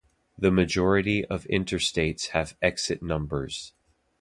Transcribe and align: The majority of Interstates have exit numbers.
The 0.35 0.49
majority 0.49 1.25
of 1.25 1.43
Interstates 1.43 2.29
have 2.29 2.55
exit 2.59 3.03
numbers. 3.03 3.75